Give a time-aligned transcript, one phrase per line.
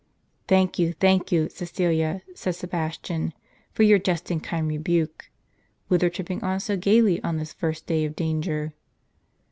[0.47, 3.33] "Thank you, thank you, Cascilia," said Sebastian,
[3.71, 5.29] "for your just and kind rebuke.
[5.89, 8.73] Whither tripping on so gaily on this first day of danger?